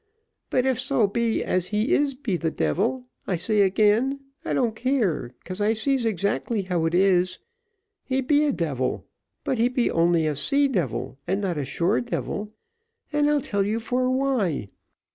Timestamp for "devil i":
2.49-3.35